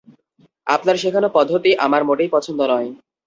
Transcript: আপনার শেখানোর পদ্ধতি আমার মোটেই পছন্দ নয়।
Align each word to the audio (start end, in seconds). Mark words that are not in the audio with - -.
আপনার 0.67 0.95
শেখানোর 0.95 1.31
পদ্ধতি 1.33 1.71
আমার 1.77 2.01
মোটেই 2.03 2.29
পছন্দ 2.31 2.59
নয়। 2.63 2.89